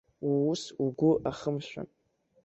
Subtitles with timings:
[0.29, 1.87] Уус угәы ахымшәан.